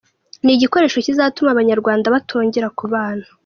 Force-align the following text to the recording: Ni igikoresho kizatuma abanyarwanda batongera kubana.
Ni 0.43 0.51
igikoresho 0.57 0.97
kizatuma 1.05 1.49
abanyarwanda 1.51 2.13
batongera 2.15 2.67
kubana. 2.79 3.25